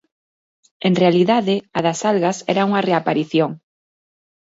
[0.87, 3.51] En realidade, a das algas era unha reaparición.